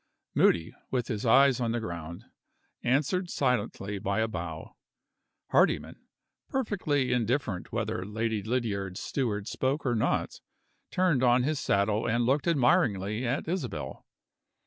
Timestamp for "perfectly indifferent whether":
6.49-8.03